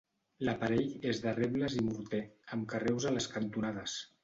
[0.47, 2.23] L'aparell és de rebles i morter,
[2.57, 4.03] amb carreus a les cantonades.